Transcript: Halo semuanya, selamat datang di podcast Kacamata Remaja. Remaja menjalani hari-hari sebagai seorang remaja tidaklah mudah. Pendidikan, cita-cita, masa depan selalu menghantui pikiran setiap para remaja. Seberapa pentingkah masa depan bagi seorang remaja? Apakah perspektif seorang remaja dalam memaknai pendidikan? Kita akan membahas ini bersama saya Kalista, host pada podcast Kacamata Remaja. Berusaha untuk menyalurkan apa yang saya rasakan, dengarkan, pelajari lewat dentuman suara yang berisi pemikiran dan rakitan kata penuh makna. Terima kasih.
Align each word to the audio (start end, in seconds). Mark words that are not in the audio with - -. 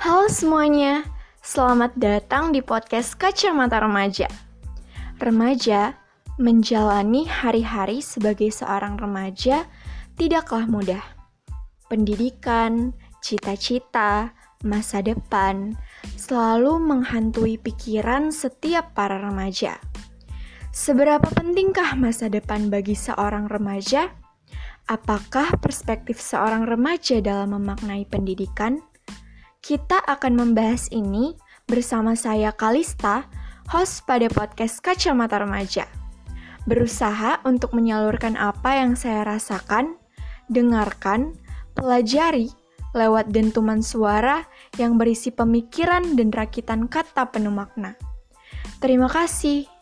Halo 0.00 0.32
semuanya, 0.32 1.04
selamat 1.44 1.92
datang 2.00 2.56
di 2.56 2.64
podcast 2.64 3.20
Kacamata 3.20 3.84
Remaja. 3.84 4.32
Remaja 5.20 5.92
menjalani 6.40 7.28
hari-hari 7.28 8.00
sebagai 8.00 8.48
seorang 8.48 8.96
remaja 8.96 9.68
tidaklah 10.16 10.64
mudah. 10.64 11.04
Pendidikan, 11.92 12.96
cita-cita, 13.20 14.32
masa 14.64 15.04
depan 15.04 15.76
selalu 16.16 16.80
menghantui 16.80 17.60
pikiran 17.60 18.32
setiap 18.32 18.96
para 18.96 19.20
remaja. 19.20 19.76
Seberapa 20.72 21.28
pentingkah 21.28 21.92
masa 22.00 22.32
depan 22.32 22.72
bagi 22.72 22.96
seorang 22.96 23.52
remaja? 23.52 24.08
Apakah 24.88 25.60
perspektif 25.60 26.24
seorang 26.24 26.64
remaja 26.64 27.20
dalam 27.20 27.52
memaknai 27.52 28.08
pendidikan? 28.08 28.80
Kita 29.60 30.00
akan 30.08 30.40
membahas 30.40 30.88
ini 30.88 31.36
bersama 31.68 32.16
saya 32.16 32.48
Kalista, 32.48 33.28
host 33.68 34.08
pada 34.08 34.24
podcast 34.32 34.80
Kacamata 34.80 35.36
Remaja. 35.36 35.84
Berusaha 36.64 37.44
untuk 37.44 37.76
menyalurkan 37.76 38.40
apa 38.40 38.80
yang 38.80 38.96
saya 38.96 39.20
rasakan, 39.20 40.00
dengarkan, 40.48 41.36
pelajari 41.76 42.48
lewat 42.96 43.28
dentuman 43.28 43.84
suara 43.84 44.48
yang 44.80 44.96
berisi 44.96 45.28
pemikiran 45.28 46.16
dan 46.16 46.32
rakitan 46.32 46.88
kata 46.88 47.28
penuh 47.28 47.52
makna. 47.52 48.00
Terima 48.80 49.12
kasih. 49.12 49.79